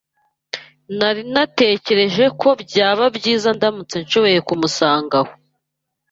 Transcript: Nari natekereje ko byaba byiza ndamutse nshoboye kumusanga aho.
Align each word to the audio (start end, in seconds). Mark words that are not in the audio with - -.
Nari 0.97 1.21
natekereje 1.33 2.25
ko 2.41 2.49
byaba 2.63 3.05
byiza 3.17 3.49
ndamutse 3.57 3.95
nshoboye 4.03 4.39
kumusanga 4.47 5.15
aho. 5.21 5.31